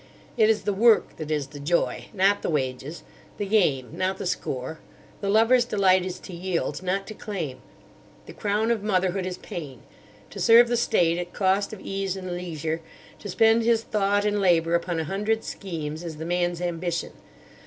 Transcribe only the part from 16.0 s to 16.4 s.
is the